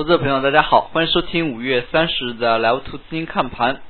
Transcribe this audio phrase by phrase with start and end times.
[0.00, 3.82] 投资者朋友，大家好，欢迎收听五月三十日的来图资金看盘。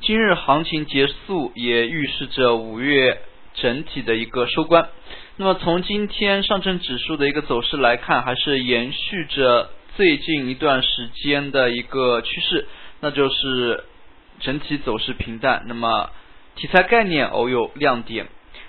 [0.00, 3.20] 今日行情结束，也预示着五月
[3.54, 4.88] 整体的一个收官。
[5.34, 12.68] 那么从今天上证指数的一个走势来看，还是延续着最近一段时间的一个趋势，
[13.00, 13.82] 那就是
[14.38, 15.64] 整体走势平淡。
[15.66, 16.10] 那么
[16.54, 18.28] 题材概念偶有亮点，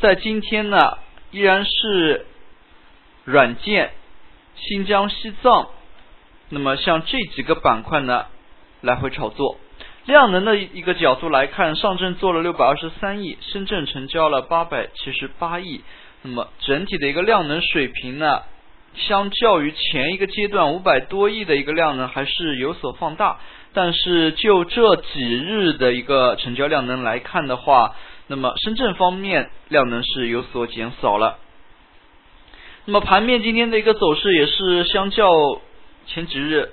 [0.00, 0.96] 在今天呢，
[1.32, 2.24] 依然是
[3.26, 3.90] 软件、
[4.56, 5.68] 新疆、西藏。
[6.50, 8.26] 那么像这几个板块呢，
[8.80, 9.58] 来回炒作。
[10.06, 15.82] 量能的一个角度来看，上证做了六百二十三亿，深圳成交了八百七十八亿。
[16.22, 18.40] 那么整体的一个量能水平呢，
[18.94, 23.38] 相较于前一个阶段五百多亿的一个量能还是有所放大。
[23.74, 27.94] 但是就这几日的一个成交量能来看的话，
[28.28, 31.36] 那么深圳方面量能是有所减少了。
[32.86, 35.60] 那么盘面今天的一个走势也是相较。
[36.08, 36.70] 前几日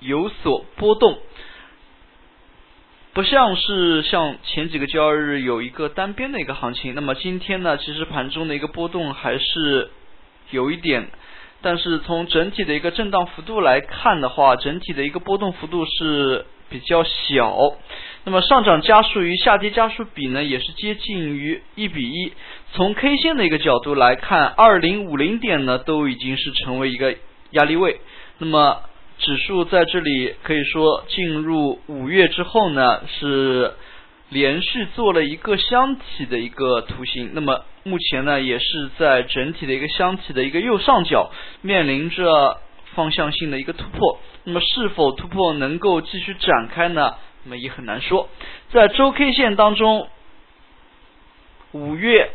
[0.00, 1.18] 有所波动，
[3.14, 6.94] 不像是像前几个交易日有一个单边的一个行情。
[6.94, 9.90] 那么今天呢，其实盘中的一个波动还是
[10.50, 11.08] 有一点，
[11.62, 17.56] 但是从整体的一个震荡幅度来看的话，整体的一个波动幅度是比较小。
[18.24, 22.32] 那么上涨加速与下跌加速比呢，也是接近于一比一。
[22.74, 27.14] 从 K 线的一个角度来看，二零五零点呢，都已经是成为一个
[27.52, 28.00] 压力位。
[28.38, 28.82] 那么
[29.18, 33.72] 指数在这里可以说进入五月之后呢，是
[34.28, 37.30] 连续做了一个箱体的一个图形。
[37.32, 41.30] 那么目前呢，也是在整体的一个箱体的一个右上角
[41.62, 42.60] 面临着
[42.94, 44.18] 方向性的一个突破。
[44.44, 47.14] 那么是否突破能够继续展开呢？
[47.44, 48.28] 那么也很难说。
[48.70, 50.08] 在周 K 线当中，
[51.72, 52.30] 五月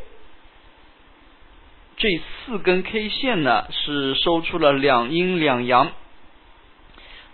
[2.01, 5.91] 这四根 K 线呢是收出了两阴两阳。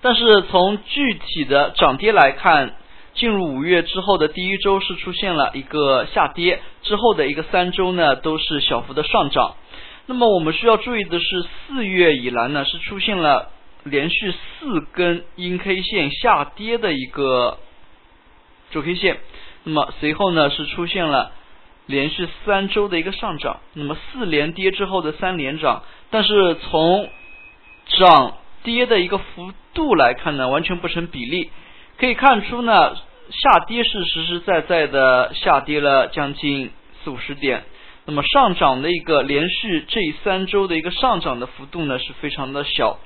[0.01, 2.75] 但是从具体的涨跌来看，
[3.13, 9.55] 进入五月之后的第一周是出现了一个下跌，之后的一个三周呢都是小幅的上涨。
[10.05, 13.49] 那么我们需要注意的是，四月以来呢是出现了
[13.85, 17.57] 连续四根阴 K 线下跌的一个
[18.71, 19.17] 周 K 线，
[19.63, 21.31] 那么随后呢是出现了
[21.87, 27.09] 连续三周的一个上涨，那么四连跌之后的三连涨，但是从
[27.87, 28.37] 涨。
[28.63, 31.51] 跌的一个幅度来看呢，完全不成比例。
[31.99, 32.97] 可以看出呢，
[33.29, 36.71] 下跌是实实在在的下跌了将近
[37.01, 37.63] 四五十点。
[38.05, 42.99] 那么上涨的一个连续这三周的一个上涨的幅度呢，是非常的小。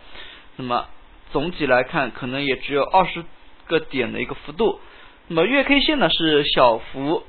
[0.56, 0.88] 那么
[1.32, 3.24] 总体来看，可能也只有二十
[3.68, 4.80] 个点的一个幅度。
[5.28, 7.24] 那么月 K 线呢是小幅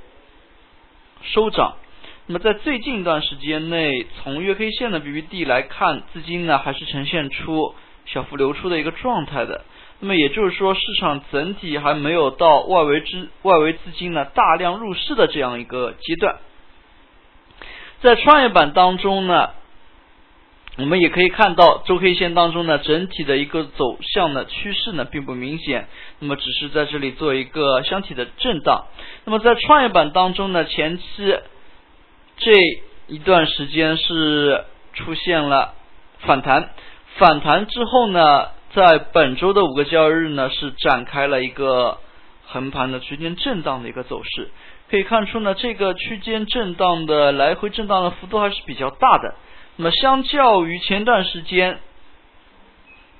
[1.22, 1.76] 收涨。
[2.26, 7.74] 那么在最近一段时间内，从月 K 线的 BBD 来看，资金呢还是呈现出。
[8.04, 9.64] 小幅流出的一个状态的，
[10.00, 16.38] 那么也就是说，市场整体还没有到外围资外围资金呢大量入市的这样一个阶段。
[18.00, 19.50] 在创业板当中呢，
[20.78, 25.86] 我们也可以看到周 K 线当中呢，整体的一个走向的趋势呢并不明显，
[26.18, 28.86] 那么只是在这里做一个箱体的震荡。
[29.24, 31.38] 那么在创业板当中呢，前期
[32.36, 32.52] 这
[33.06, 35.74] 一段时间是出现了
[36.20, 36.70] 反弹。
[37.18, 41.98] 反弹之后呢，在本周的五个交易日呢，是展开了一个
[42.46, 44.50] 横盘的区间震荡的一个走势。
[44.90, 49.34] 可以看出呢，这个区间震荡的来回震荡的幅度还是比较大的。
[49.76, 51.78] 那么，相较于前段时间，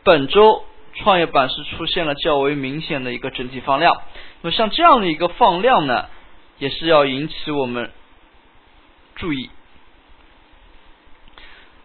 [0.05, 0.65] 本周
[0.95, 4.03] 创业板是出现了较为明显的一个整体放量。
[4.43, 6.07] 那么，像这样的一个放量呢，
[6.59, 7.91] 也是要引起我们
[9.17, 9.51] 注意。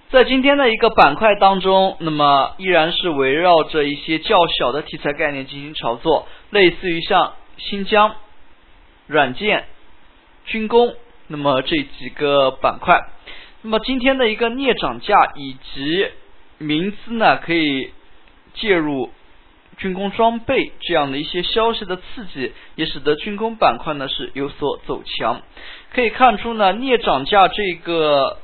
[0.09, 8.15] 在今天的一个板块当中，那么依然是围绕着一些较小的题材概念进行炒作，类似于像新疆、
[9.07, 9.65] 软件、
[10.45, 10.95] 军工，
[11.27, 13.01] 那么这几个板块。
[13.63, 16.07] 那么今天的一个镍涨价以及
[16.57, 17.91] 民资呢，可以
[18.59, 19.11] 介入
[19.77, 25.41] 军工装备这样的一些消息的刺激，也使得军工板块呢是有所走强。
[25.93, 28.39] 可以看出呢，镍涨价这个。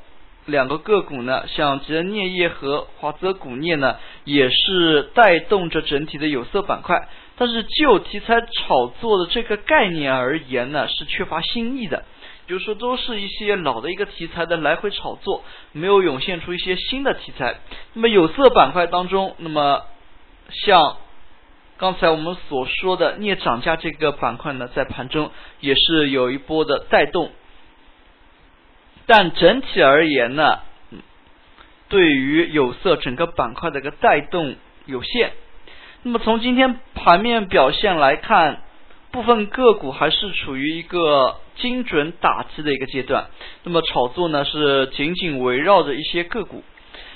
[0.45, 3.95] 两个个股呢，像吉恩镍业和华泽钴镍呢，
[4.25, 7.07] 也是带动着整体的有色板块。
[7.37, 12.03] 但是就题材炒作的这个概念而言呢，是缺乏新意的，
[12.45, 17.61] 就是说都是一些老的一个题材的来回炒作，没有涌现出一些新的题材。
[17.93, 19.83] 那么有色板块当中，那么
[20.49, 20.97] 像
[21.77, 27.31] 刚才我们所说的镍涨价这个板块呢，在盘中也是有一波的带动。
[29.05, 30.59] 但整体而言呢，
[30.91, 30.99] 嗯
[31.89, 34.55] 对于有色整个板块的一个带动
[34.85, 35.33] 有限。
[36.03, 38.61] 那么从今天盘面表现来看，
[39.11, 43.27] 部分个股还是处于一个精准打击的一个阶段。
[43.63, 46.63] 那么炒作呢是紧紧围绕着一些个股。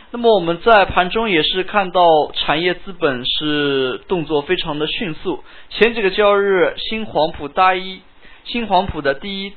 [0.10, 5.44] 那么我们在盘中也是看到产业资本是动作非常的迅速。
[5.70, 8.02] 前几个交易日，新黄埔大一
[8.46, 9.54] 新黄埔的第一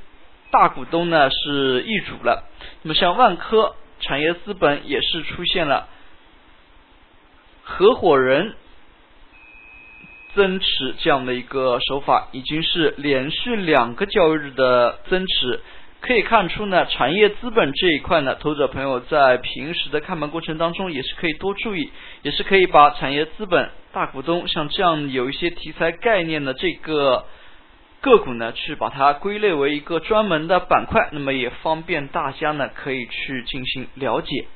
[0.51, 2.51] 大股东呢是易主了。
[2.83, 5.89] 那么像万科产业资本也是出现了
[7.63, 8.55] 合伙人
[10.35, 15.61] 增持这样的一个手法，已经是连续两个交易日的增持。
[16.01, 21.93] 可以看出呢，产业资本这一块呢，投资者朋友在平时的看盘过程当中也是可以多注意，
[22.23, 27.27] 也是可以把产业资本大股东像这样有一些题材概念的这个
[28.01, 34.47] 个股呢，去把它归类为一个专门的板块，那么也方便大家呢可以去进行了解。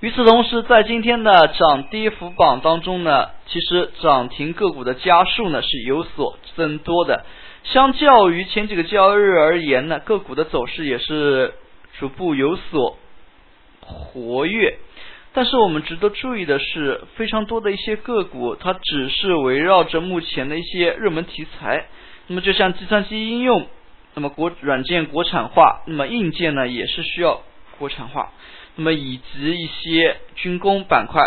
[0.00, 7.24] 与此同时，在今天的涨跌幅榜当中呢，其实涨停个股的家数呢是有所增多的。
[7.62, 11.54] 相较于前几个交易日而言呢，个股的走势也是
[11.98, 12.98] 逐步有所
[13.80, 14.78] 活跃。
[15.32, 21.86] 但是我们值得注意的是，非常多的一些个股，它只是围绕着目前的一些热门题材。
[22.26, 23.68] 那么就像计算机应用，
[24.14, 27.42] 那么国软件国产化，那么硬件呢也是需要
[27.78, 28.32] 国产化。
[28.74, 31.22] 那么以及一些军工板块。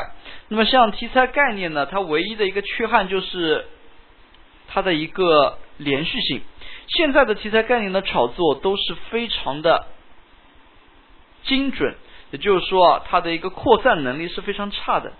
[0.49, 3.65] 那么像题材概念呢，它唯一的一个缺憾就是
[4.67, 5.59] 它的一个。
[5.77, 6.41] 连续性，
[6.87, 9.87] 现在的题材概念的炒作都是非常的
[11.43, 11.95] 精准，
[12.31, 15.13] 也就是说啊，它的一个扩散能力是非常差的，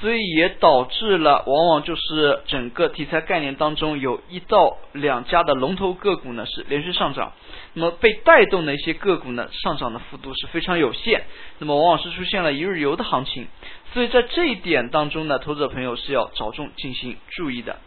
[0.00, 7.32] 所以也导致了往往就是整个题材概念当中有一到两家的龙头个股呢是连续上涨，
[7.74, 11.22] 那么被带动的一些个股呢上涨的幅度是非常有限，
[11.58, 13.46] 那么往往是出现了一日游的行情，
[13.94, 17.78] 所以在这一点当中呢，投资者朋友是要着重进行注意的。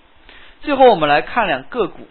[0.66, 2.08] 最后我们来看两个股，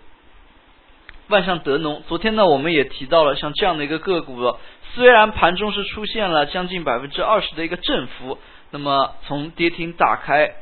[1.27, 2.05] 万象德农。
[2.07, 4.57] 昨天呢，我们也提到了像这样的一个个股，
[4.95, 8.39] 虽然盘中是出现了将近百分之二十的一个振幅，
[8.71, 10.55] 那么从跌停打开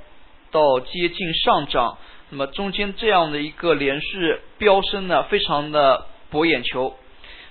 [0.50, 1.98] 到接近上涨，
[2.30, 6.96] 那么中间这样的一个连续飙升呢，非常的博眼球。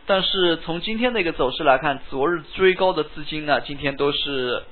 [0.07, 4.63] 但是从今天的一个走势来看，昨日追高的资金呢，今天都是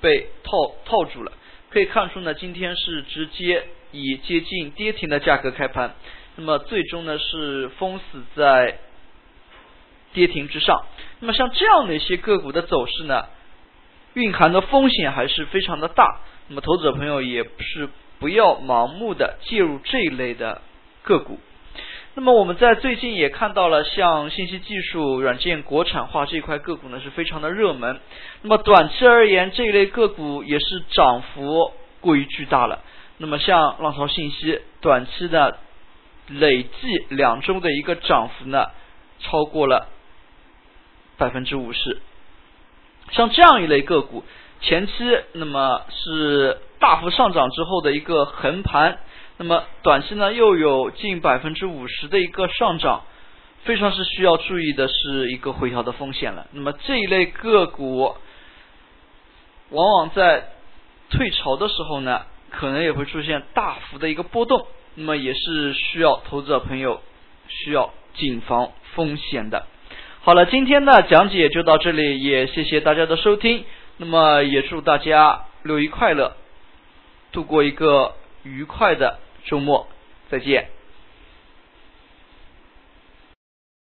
[0.00, 1.30] 被套套住了。
[1.70, 3.62] 可以看出呢，今天是直接。
[3.92, 5.94] 以接近跌停的价格开盘，
[6.36, 8.78] 那么最终呢是封死在
[10.12, 10.84] 跌停之上。
[11.20, 13.26] 那么像这样的一些个股的走势呢，
[14.14, 16.20] 蕴含的风险还是非常的大。
[16.48, 20.60] 那么投资者朋友也是不要盲目的介入这一类的
[21.02, 21.38] 个股。
[22.14, 28.00] 那么我们在最近也看到了，像信息技术、软件国产化这一块个股呢是非常的热门。
[28.42, 32.80] 那么短期而言，这一类个股也是涨幅过于巨大了。
[33.18, 35.58] 那么像浪潮信息，短期的
[36.26, 38.70] 累计两周的一个涨幅呢，
[39.20, 39.86] 超过了
[41.18, 42.00] 百分之五十。
[43.12, 44.24] 像这样一类个股，
[44.60, 44.92] 前期
[45.34, 48.98] 那么是大幅上涨之后的一个横盘，
[49.36, 53.02] 那么短期呢又有近百分之五十的一个上涨，
[53.62, 56.48] 非常是需要注意的是一个回调的风险了。
[56.50, 58.16] 那么这一类个股，
[59.70, 60.48] 往往在
[61.10, 62.22] 退潮的时候呢。
[62.52, 67.00] 可能也会出现大幅的一个波动，那么也是需要投资者朋友
[67.48, 69.66] 需要谨防风险的。
[70.20, 73.64] 好了，今天的讲解就到这里，也谢谢大家的收听。
[73.96, 76.36] 那么也祝大家六一快乐，
[77.32, 79.88] 度过一个愉快的周末，
[80.28, 80.68] 再见。